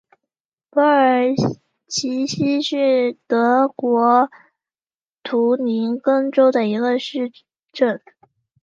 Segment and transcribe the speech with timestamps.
[0.71, 1.35] 珀尔
[1.87, 4.31] 齐希是德国
[5.21, 7.31] 图林根州的一个市
[7.71, 8.01] 镇。